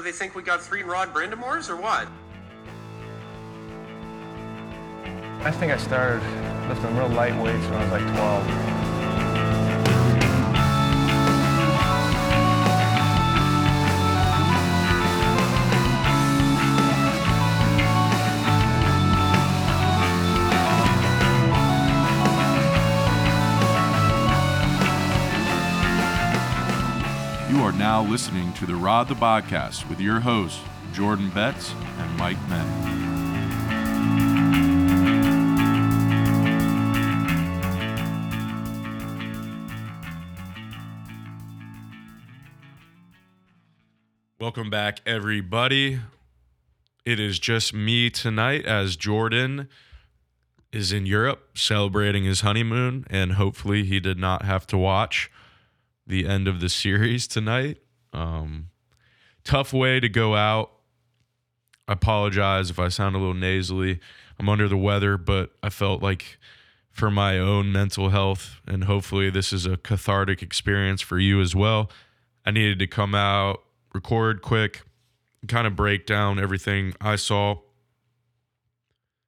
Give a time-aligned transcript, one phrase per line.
[0.00, 2.08] What, they think we got three Rod Brind'Amours or what?
[5.44, 6.22] I think I started
[6.70, 8.79] lifting real light weights when I was like 12.
[28.10, 30.58] Listening to the Rod the Podcast with your hosts,
[30.92, 32.66] Jordan Betts and Mike Men.
[44.40, 46.00] Welcome back, everybody.
[47.04, 49.68] It is just me tonight as Jordan
[50.72, 55.30] is in Europe celebrating his honeymoon, and hopefully, he did not have to watch
[56.04, 57.78] the end of the series tonight.
[58.12, 58.68] Um,
[59.44, 60.70] tough way to go out.
[61.88, 64.00] I apologize if I sound a little nasally.
[64.38, 66.38] I'm under the weather, but I felt like
[66.92, 71.54] for my own mental health, and hopefully, this is a cathartic experience for you as
[71.54, 71.90] well.
[72.44, 73.62] I needed to come out,
[73.94, 74.82] record quick,
[75.46, 77.60] kind of break down everything I saw.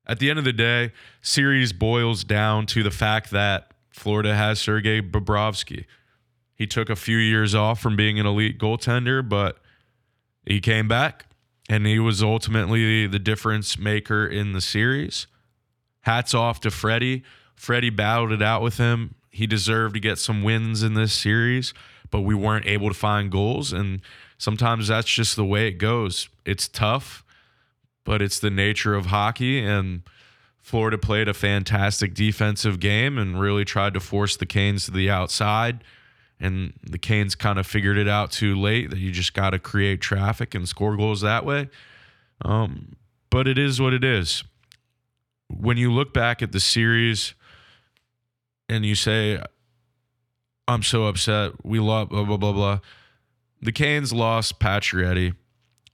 [0.06, 4.60] At the end of the day, series boils down to the fact that Florida has
[4.60, 5.84] Sergei Bobrovsky.
[6.62, 9.58] He took a few years off from being an elite goaltender, but
[10.46, 11.26] he came back
[11.68, 15.26] and he was ultimately the difference maker in the series.
[16.02, 17.24] Hats off to Freddie.
[17.56, 19.16] Freddie battled it out with him.
[19.32, 21.74] He deserved to get some wins in this series,
[22.12, 23.72] but we weren't able to find goals.
[23.72, 24.00] And
[24.38, 26.28] sometimes that's just the way it goes.
[26.44, 27.24] It's tough,
[28.04, 29.58] but it's the nature of hockey.
[29.58, 30.02] And
[30.60, 35.10] Florida played a fantastic defensive game and really tried to force the Canes to the
[35.10, 35.82] outside
[36.42, 39.58] and the Canes kind of figured it out too late that you just got to
[39.58, 41.70] create traffic and score goals that way.
[42.44, 42.96] Um,
[43.30, 44.42] but it is what it is.
[45.48, 47.34] When you look back at the series
[48.68, 49.40] and you say,
[50.66, 52.80] I'm so upset, we lost, blah, blah, blah, blah.
[53.60, 55.36] The Canes lost Pacioretty.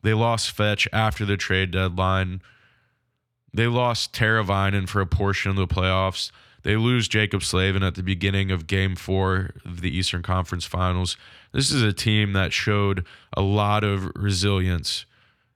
[0.02, 2.40] They lost Svech after the trade deadline.
[3.52, 6.30] They lost Teravainen for a portion of the playoffs.
[6.68, 11.16] They lose Jaccob Slavin at the beginning of game four of the Eastern Conference Finals.
[11.50, 15.06] This is a team that showed a lot of resilience.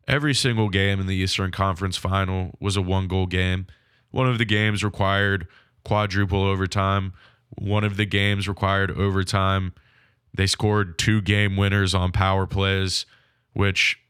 [0.09, 3.67] Every single game in the Eastern Conference Final was a one goal game.
[4.11, 5.49] One of the games required
[5.85, 7.13] quadruple overtime.
[7.59, 9.75] One of the games required overtime.
[10.33, 13.05] They scored two game winners on power plays,
[13.53, 14.01] which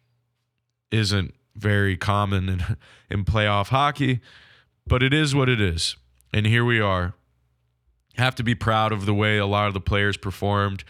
[0.92, 2.76] isn't very common in,
[3.10, 4.20] in playoff hockey,
[4.86, 5.96] but it is what it is.
[6.32, 7.15] And here we are.
[8.16, 10.84] Have to be proud of the way a lot of the players performed.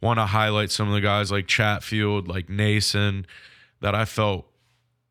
[0.00, 3.26] Want to highlight some of the guys like Chatfield, like Nason,
[3.80, 4.46] that I felt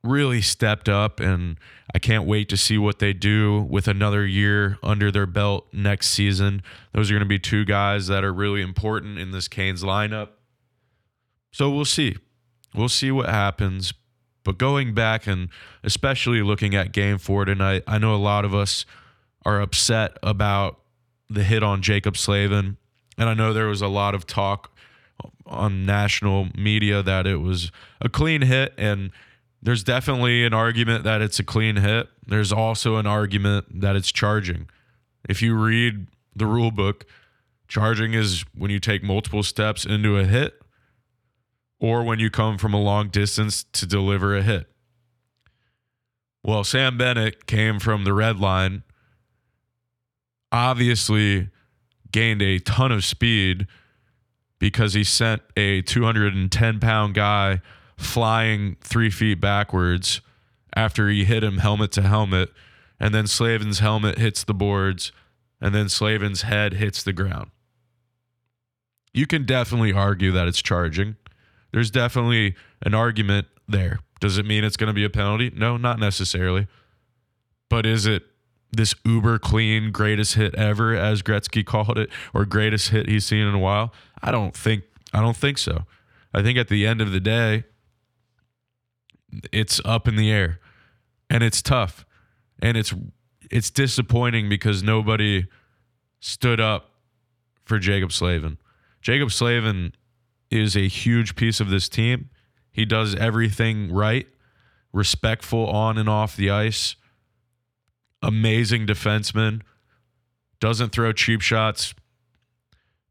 [0.03, 1.19] really stepped up.
[1.19, 1.57] And
[1.93, 6.09] I can't wait to see what they do with another year under their belt next
[6.09, 6.61] season.
[6.93, 10.29] Those are going to be two guys that are really important in this Canes lineup.
[11.51, 12.17] So we'll see.
[12.73, 13.93] We'll see what happens.
[14.43, 15.49] But going back and
[15.83, 18.85] especially looking at game four tonight, I know a lot of us
[19.47, 20.77] are upset about
[21.29, 22.75] the hit on Jaccob Slavin.
[23.17, 24.75] And I know there was a lot of talk
[25.45, 27.71] on national media that it was
[28.01, 28.73] a clean hit.
[28.77, 29.09] And
[29.61, 32.09] there's definitely an argument that it's a clean hit.
[32.25, 34.67] There's also an argument that it's charging.
[35.29, 37.05] If you read the rule book,
[37.69, 40.61] charging is when you take multiple steps into a hit
[41.79, 44.67] or when you come from a long distance to deliver a hit.
[46.43, 48.83] Well, Sam Bennett came from the red line
[50.51, 51.49] obviously
[52.11, 53.67] gained a ton of speed
[54.59, 57.61] because he sent a 210 pound guy
[57.97, 60.21] flying three feet backwards
[60.75, 62.49] after he hit him helmet to helmet.
[62.99, 65.11] And then Slavin's helmet hits the boards,
[65.61, 67.51] and then Slavin's head hits the ground.
[69.13, 71.15] You can definitely argue that it's charging.
[71.71, 73.99] There's definitely an argument there.
[74.19, 75.51] Does it mean it's going to be a penalty?
[75.55, 76.67] No, not necessarily.
[77.69, 78.23] But is it
[78.71, 83.45] this uber clean greatest hit ever, as Gretzky called it, or greatest hit he's seen
[83.45, 83.93] in a while?
[84.21, 84.83] I don't think
[85.13, 85.85] I don't think so.
[86.33, 87.63] I think at the end of the day,
[89.51, 90.59] it's up in the air.
[91.29, 92.05] And it's tough.
[92.61, 92.93] And it's
[93.49, 95.47] it's disappointing because nobody
[96.19, 96.91] stood up
[97.63, 98.57] for Jaccob Slavin.
[99.01, 99.93] Jaccob Slavin
[100.49, 102.29] is a huge piece of this team.
[102.71, 104.27] He does everything right,
[104.91, 106.95] respectful on and off the ice
[108.21, 109.61] amazing defenseman,
[110.59, 111.93] doesn't throw cheap shots,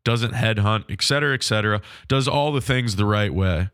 [0.04, 3.70] doesn't headhunt, et cetera, et cetera, does all the things the right way.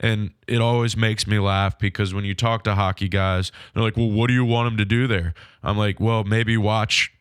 [0.00, 3.96] And it always makes me laugh because when you talk to hockey guys, they're like,
[3.96, 5.34] well, what do you want him to do there?
[5.62, 7.12] I'm like, well, maybe watch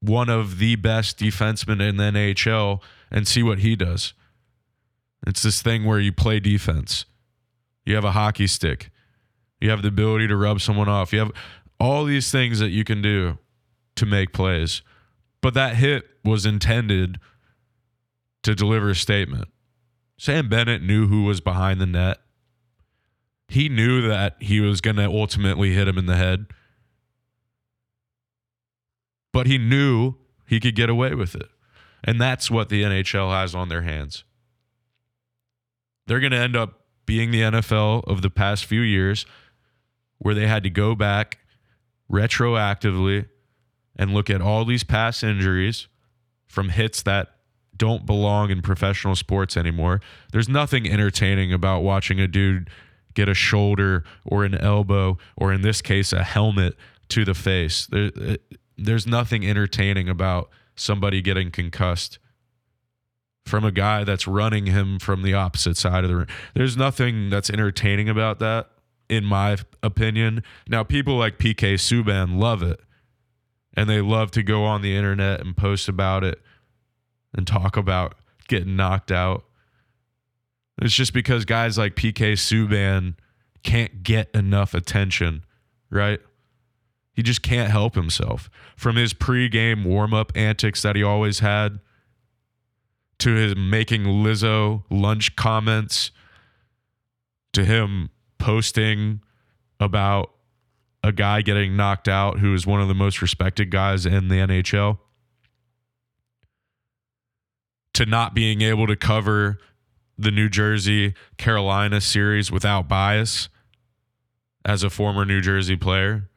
[0.00, 2.80] one of the best defensemen in the NHL
[3.10, 4.12] and see what he does.
[5.26, 7.04] It's this thing where you play defense.
[7.84, 8.90] You have a hockey stick.
[9.60, 11.12] You have the ability to rub someone off.
[11.12, 11.32] You have
[11.78, 13.38] all these things that you can do
[13.96, 14.82] to make plays.
[15.40, 17.18] But that hit was intended
[18.42, 19.48] to deliver a statement.
[20.18, 22.18] Sam Bennett knew who was behind the net.
[23.48, 26.46] He knew that he was going to ultimately hit him in the head.
[29.32, 30.14] But he knew
[30.46, 31.48] he could get away with it.
[32.02, 34.24] And that's what the NHL has on their hands.
[36.06, 39.26] They're going to end up being the NFL of the past few years
[40.18, 41.38] where they had to go back
[42.10, 43.28] retroactively
[43.96, 45.88] and look at all these past injuries
[46.46, 47.28] from hits that
[47.76, 50.00] don't belong in professional sports anymore.
[50.32, 52.70] There's nothing entertaining about watching a dude
[53.14, 56.76] get a shoulder or an elbow or in this case a helmet
[57.08, 57.86] to the face.
[57.86, 58.36] There, uh,
[58.76, 62.18] there's nothing entertaining about somebody getting concussed
[63.46, 66.28] from a guy that's running him from the opposite side of the ring.
[66.54, 68.68] There's nothing that's entertaining about that
[69.08, 70.42] in my opinion.
[70.68, 72.80] Now people like PK Subban love it
[73.74, 76.40] and they love to go on the internet and post about it
[77.34, 78.14] and talk about
[78.48, 79.44] getting knocked out.
[80.80, 83.14] It's just because guys like PK Subban
[83.62, 85.44] can't get enough attention,
[85.90, 86.20] right?
[87.12, 88.50] He just can't help himself.
[88.76, 91.80] From his pregame warm up antics that he always had
[93.18, 96.10] to his making Lizzo lunch comments
[97.54, 99.20] to him posting
[99.80, 100.30] about
[101.02, 104.36] a guy getting knocked out who is one of the most respected guys in the
[104.36, 104.98] NHL
[107.94, 109.58] to not being able to cover
[110.18, 113.48] the New Jersey Carolina series without bias
[114.64, 116.28] as a former New Jersey player.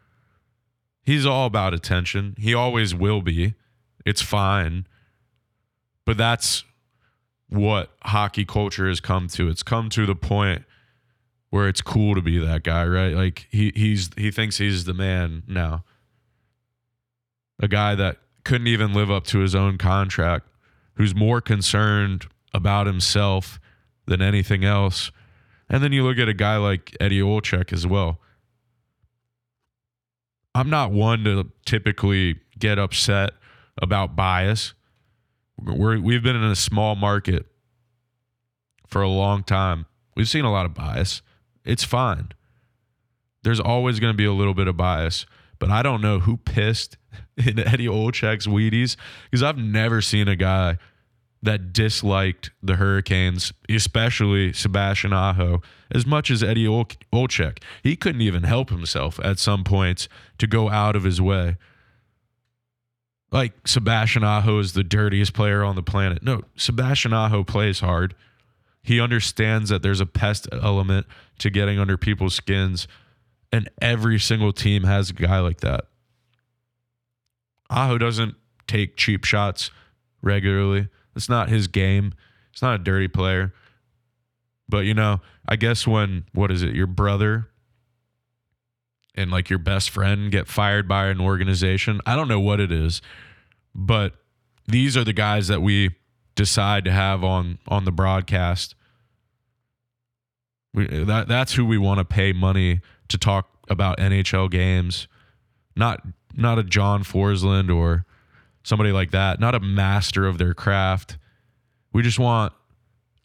[1.04, 2.36] He's all about attention.
[2.38, 3.56] He always will be.
[4.06, 4.86] It's fine.
[6.06, 6.63] But that's
[7.50, 9.50] what hockey culture has come to.
[9.50, 10.63] It's come to the point
[11.50, 13.13] where it's cool to be that guy, right?
[13.13, 15.84] Like he he's he thinks he's the man now.
[17.62, 20.48] A guy that couldn't even live up to his own contract,
[20.96, 23.60] who's more concerned about himself
[24.06, 25.12] than anything else.
[25.69, 28.19] And then you look at a guy like Eddie Olczyk as well.
[30.56, 33.31] I'm not one to typically get upset
[33.81, 34.74] about bias.
[35.62, 37.45] We're, we've been in a small market
[38.88, 39.86] for a long time.
[40.16, 41.22] We've seen a lot of bias.
[41.66, 42.30] It's fine.
[43.44, 45.26] There's always going to be a little bit of bias,
[45.60, 46.98] but I don't know who pissed
[47.38, 48.96] in Eddie Olczyk's Wheaties
[49.30, 50.78] because I've never seen a guy
[51.42, 57.60] that disliked the Hurricanes, especially Sebastian Aho, as much as Eddie Ol- Olczyk.
[57.82, 61.56] He couldn't even help himself at some points to go out of his way.
[63.32, 66.24] Like Sebastian Aho is the dirtiest player on the planet.
[66.24, 68.16] No, Sebastian Aho plays hard.
[68.81, 71.06] He understands that there's a pest element
[71.40, 72.88] to getting under people's skins,
[73.52, 75.86] and every single team has a guy like that.
[77.70, 78.36] Aho doesn't
[78.68, 79.72] take cheap shots
[80.22, 80.88] regularly.
[81.16, 82.14] It's not his game.
[82.52, 83.54] He's not a dirty player.
[84.68, 87.48] But you know, I guess when what is it, your brother
[89.16, 92.71] and like your best friend get fired by an organization, I don't know what it
[92.71, 93.02] is,
[93.74, 94.14] but
[94.68, 95.90] these are the guys that we
[96.40, 98.74] decide to have on on the broadcast.
[100.74, 102.80] We, that that's who we want to pay money
[103.10, 105.10] to talk about NHL games,
[105.76, 106.02] not
[106.34, 108.06] not a John Forslund or
[108.64, 111.18] somebody like that, not a master of their craft.
[111.92, 112.54] We just want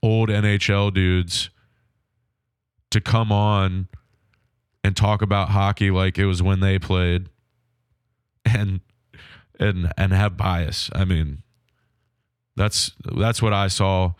[0.02, 1.50] old NHL dudes
[2.90, 3.86] to come on
[4.82, 7.28] and talk about hockey like it was when they played
[8.44, 8.80] and
[9.60, 10.90] and and have bias.
[10.92, 11.43] I mean,
[12.56, 14.12] that's that's what I saw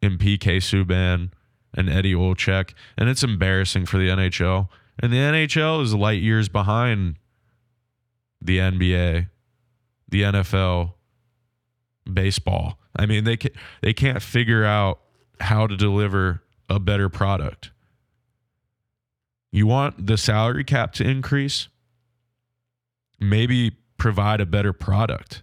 [0.00, 1.30] in PK Subban
[1.74, 4.68] and Eddie Olczyk, and it's embarrassing for the NHL.
[4.98, 7.16] And the NHL is light years behind
[8.40, 9.28] the NBA,
[10.08, 10.94] the NFL,
[12.12, 12.78] baseball.
[12.94, 15.00] I mean, they can, they can't figure out
[15.40, 17.70] how to deliver a better product.
[19.50, 21.68] You want the salary cap to increase?
[23.20, 25.42] Maybe provide a better product.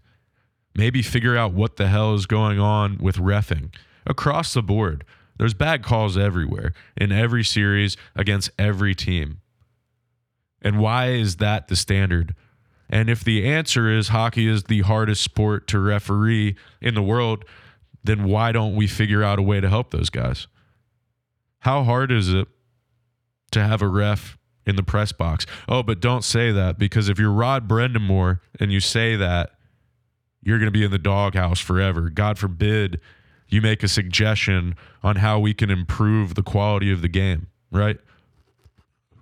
[0.79, 3.75] Maybe figure out what the hell is going on with refing
[4.07, 5.03] across the board.
[5.37, 9.41] There's bad calls everywhere in every series against every team.
[10.61, 12.33] And why is that the standard?
[12.89, 17.43] And if the answer is hockey is the hardest sport to referee in the world,
[18.05, 20.47] then why don't we figure out a way to help those guys?
[21.59, 22.47] How hard is it
[23.51, 25.45] to have a ref in the press box?
[25.67, 29.51] Oh, but don't say that because if you're Rod Brind'Amour and you say that,
[30.41, 32.09] you're going to be in the doghouse forever.
[32.09, 32.99] God forbid
[33.47, 37.97] you make a suggestion on how we can improve the quality of the game, right?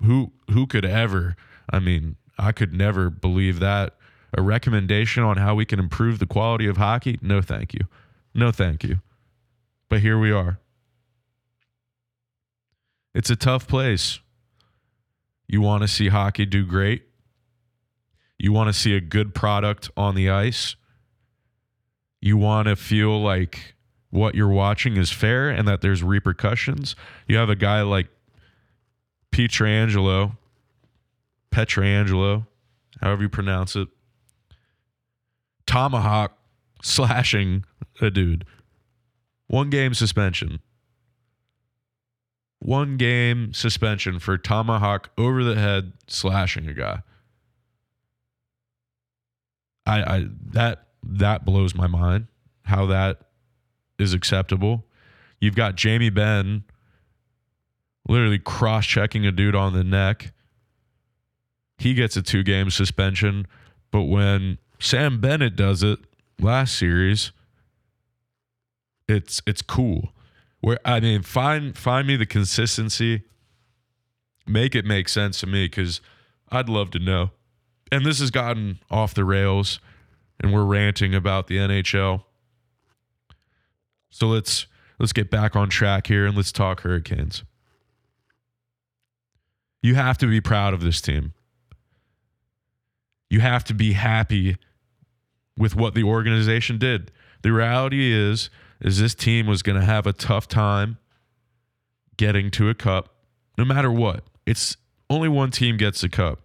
[0.03, 1.35] Who who could ever?
[1.69, 3.95] I mean, I could never believe that.
[4.37, 7.17] A recommendation on how we can improve the quality of hockey?
[7.21, 7.81] No, thank you.
[8.33, 8.97] No, thank you.
[9.89, 10.59] But here we are.
[13.15, 14.19] It's a tough place.
[15.47, 17.03] You want to see hockey do great.
[18.37, 20.75] You want to see a good product on the ice.
[22.21, 23.75] You want to feel like
[24.09, 26.95] what you're watching is fair and that there's repercussions.
[27.27, 28.07] You have a guy like
[29.31, 30.37] Pietrangelo,
[31.51, 32.47] Petrangelo,
[33.01, 33.87] however you pronounce it,
[35.65, 36.37] tomahawk
[36.81, 37.65] slashing
[38.01, 38.45] a dude.
[39.47, 40.59] One game suspension.
[42.59, 47.01] One game suspension for tomahawk over the head slashing a guy.
[49.85, 52.27] I, I that that blows my mind
[52.67, 53.21] how that
[53.97, 54.85] is acceptable.
[55.39, 56.63] You've got Jamie Benn
[58.07, 60.33] literally cross checking a dude on the neck.
[61.77, 63.47] He gets a two game suspension.
[63.91, 65.99] But when Sam Bennett does it
[66.39, 67.31] last series,
[69.07, 70.09] it's it's cool.
[70.59, 73.23] Where I mean, find find me the consistency.
[74.45, 76.01] Make it make sense to me because
[76.49, 77.31] I'd love to know.
[77.91, 79.79] And this has gotten off the rails,
[80.39, 82.23] and we're ranting about the NHL.
[84.09, 84.67] So let's
[84.99, 87.43] let's get back on track here and let's talk Hurricanes.
[89.81, 91.33] You have to be proud of this team.
[93.29, 94.57] You have to be happy
[95.57, 97.11] with what the organization did.
[97.41, 100.97] The reality is is this team was going to have a tough time
[102.15, 103.13] getting to a cup
[103.57, 104.23] no matter what.
[104.45, 104.77] It's
[105.09, 106.41] only one team gets a cup.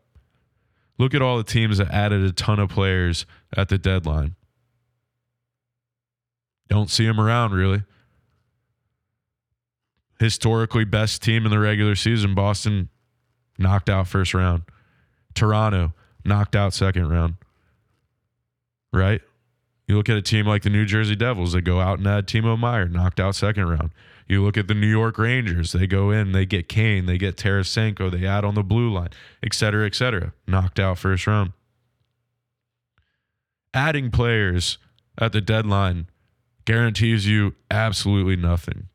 [0.99, 4.37] Look at all the teams that added a ton of players at the deadline.
[6.69, 7.83] Don't see them around really.
[10.19, 12.89] Historically best team in the regular season, Boston
[13.59, 14.63] knocked out first round.
[15.35, 15.93] Toronto
[16.25, 17.35] knocked out second round.
[18.93, 19.21] Right?
[19.89, 22.27] You look at a team like the New Jersey Devils, that go out and add
[22.27, 23.91] Timo Meier, knocked out second round.
[24.29, 27.37] You look at the New York Rangers, they go in, they get Kane, they get
[27.37, 29.11] Tarasenko, they add on the blue line,
[29.43, 30.33] et cetera, et cetera.
[30.47, 31.52] Knocked out first round.
[33.75, 34.79] Adding players
[35.19, 36.07] at the deadline
[36.64, 38.88] guarantees you absolutely nothing.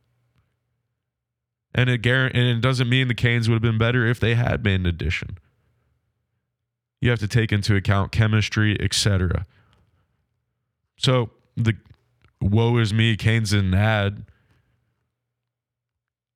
[1.75, 4.35] And it, guar- and it doesn't mean the Canes would have been better if they
[4.35, 5.37] had made an addition.
[7.01, 9.45] You have to take into account chemistry, etc.
[10.97, 11.75] So the
[12.41, 14.25] woe is me, Canes didn't add.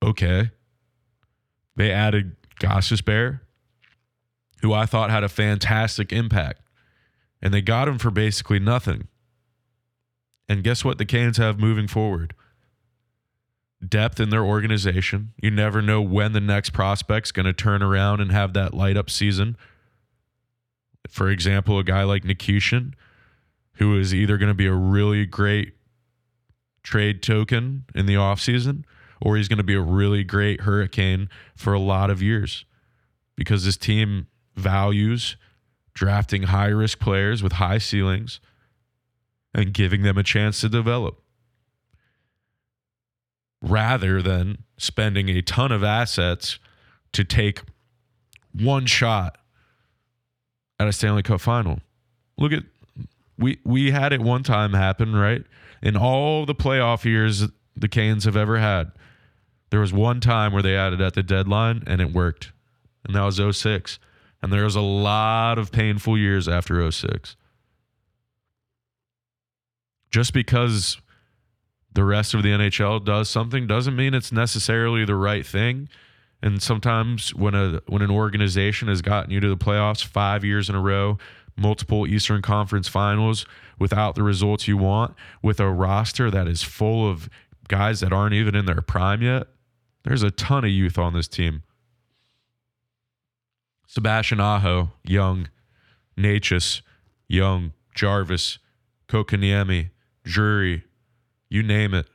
[0.04, 0.52] Okay.
[1.76, 3.42] They added Gostisbehere,
[4.62, 6.62] who I thought had a fantastic impact.
[7.42, 9.08] And they got him for basically nothing.
[10.48, 12.36] And guess what the Canes have moving forward?
[13.88, 15.34] Depth in their organization.
[15.42, 18.96] You never know when the next prospect's going to turn around and have that light
[18.96, 19.58] up season.
[21.10, 22.94] For example, a guy like Nikishin,
[23.76, 25.74] who is either going to be a really great
[26.84, 28.84] trade token in the offseason
[29.22, 32.66] or he's going to be a really great hurricane for a lot of years
[33.36, 35.36] because this team values
[35.94, 38.40] drafting high risk players with high ceilings
[39.54, 41.22] and giving them a chance to develop
[43.62, 46.58] rather than spending a ton of assets
[47.14, 47.62] to take
[48.54, 49.38] one shot
[50.80, 51.80] at a Stanley Cup final.
[52.38, 52.64] Look at
[53.38, 55.44] we we had it one time happen, right?
[55.82, 57.44] In all the playoff years
[57.76, 58.92] the Canes have ever had,
[59.72, 62.52] there was one time where they added at the deadline and it worked.
[63.04, 63.98] And that was 06.
[64.44, 67.36] And there was a lot of painful years after 06
[70.12, 70.98] just because
[71.94, 75.90] the rest of the NHL does something doesn't mean it's necessarily the right thing.
[76.44, 80.70] And sometimes when a when an organization has gotten you to the playoffs 5 years
[80.70, 81.18] in a row,
[81.56, 83.46] multiple Eastern Conference finals
[83.80, 87.30] without the results you want, with a roster that is full of
[87.68, 89.48] guys that aren't even in their prime yet,
[90.04, 91.64] there's a ton of youth on this team.
[93.88, 95.50] Sebastian Aho, young.
[96.18, 96.82] Necas,
[97.28, 97.74] young.
[97.94, 98.60] Jarvis,
[99.08, 99.90] Kotkaniemi,
[100.24, 100.84] Drury,
[101.50, 102.08] you name it.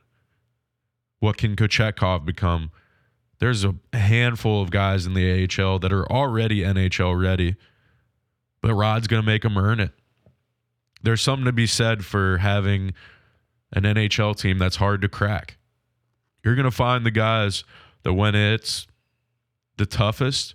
[1.21, 2.71] What can Kochetkov become?
[3.39, 7.57] There's a handful of guys in the AHL that are already NHL ready,
[8.63, 9.93] but Rod's going to make them earn it.
[11.03, 12.95] There's something to be said for having
[13.73, 15.56] an NHL team that's hard to crack.
[16.47, 17.65] You're going to find the guys
[18.05, 18.87] that when it's
[19.79, 20.55] the toughest,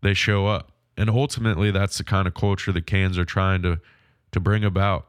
[0.00, 0.72] they show up.
[0.96, 3.78] And ultimately, that's the kind of culture the Canes are trying to,
[4.32, 5.08] to bring about.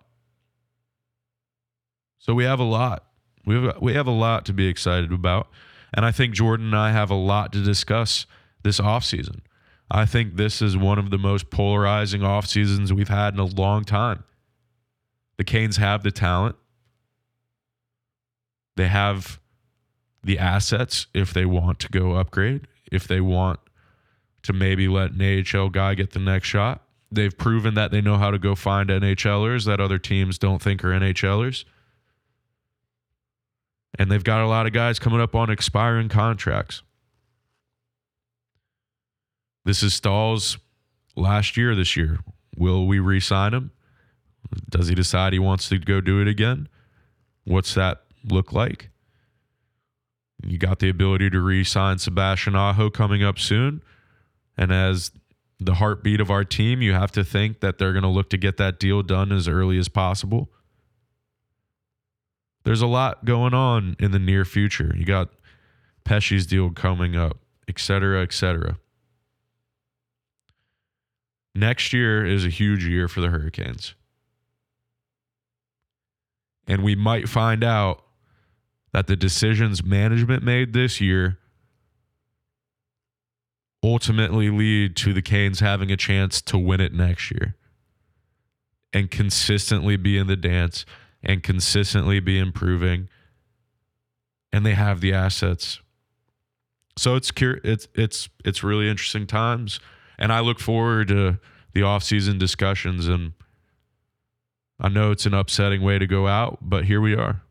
[2.19, 3.05] So we have a lot.
[3.45, 5.47] We have, we have a lot to be excited about.
[5.93, 8.25] And I think Jordan and I have a lot to discuss
[8.63, 9.39] this offseason.
[9.89, 13.45] I think this is one of the most polarizing off seasons we've had in a
[13.45, 14.25] long time.
[15.37, 16.57] The Canes have the talent.
[18.75, 19.39] They have
[20.27, 23.59] the assets if they want to go upgrade, if they want
[24.43, 26.83] to maybe let an AHL guy get the next shot.
[27.09, 30.83] They've proven that they know how to go find NHLers that other teams don't think
[30.83, 31.63] are NHLers.
[33.97, 36.83] And they've got a lot of guys coming up on expiring contracts.
[39.63, 40.57] This is Staal's
[41.15, 42.19] last year this year.
[42.57, 43.71] Will we re sign him?
[44.69, 46.67] Does he decide he wants to go do it again?
[47.45, 48.89] What's that look like?
[50.43, 53.81] You got the ability to re sign Sebastian Aho coming up soon.
[54.57, 55.11] And as
[55.59, 58.37] the heartbeat of our team, you have to think that they're going to look to
[58.37, 60.51] get that deal done as early as possible.
[62.63, 64.93] There's a lot going on in the near future.
[64.95, 65.29] You got
[66.03, 68.77] Pesce's deal coming up, et cetera, et cetera.
[71.55, 73.95] Next year is a huge year for the Hurricanes.
[76.67, 78.03] And we might find out
[78.93, 81.37] that the decisions management made this year
[83.83, 87.55] ultimately lead to the Canes having a chance to win it next year
[88.93, 90.85] and consistently be in the dance
[91.23, 93.09] and consistently be improving.
[94.51, 95.81] And they have the assets.
[96.97, 99.79] So it's it's it's it's really interesting times.
[100.17, 101.37] And I look forward to
[101.73, 103.07] the off-season discussions.
[103.07, 103.33] And
[104.79, 107.43] I know it's an upsetting way to go out but here we are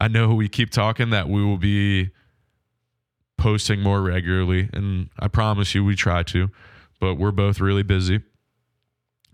[0.00, 2.10] I know we keep talking that we will be
[3.36, 6.48] posting more regularly, and I promise you we try to,
[6.98, 8.20] but we're both really busy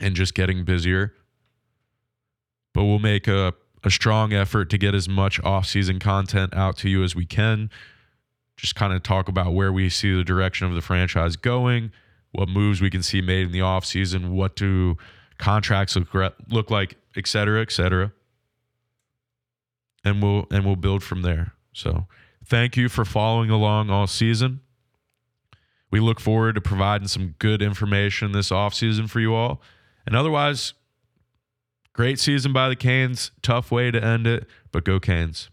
[0.01, 1.15] and just getting busier.
[2.75, 6.89] But we'll make a, a strong effort to get as much off-season content out to
[6.89, 7.71] you as we can.
[8.57, 11.93] Just kind of talk about where we see the direction of the franchise going,
[12.33, 14.97] what moves we can see made in the off-season, what do
[15.39, 18.13] contracts look, look like, et cetera, et cetera.
[20.07, 21.53] And we'll and we'll build from there.
[21.75, 22.07] So
[22.47, 24.61] Thank you for following along all season.
[25.91, 29.61] We look forward to providing some good information this offseason for you all.
[30.07, 30.75] And otherwise,
[31.93, 33.33] great season by the Canes.
[33.43, 35.51] Tough way to end it, but go Canes.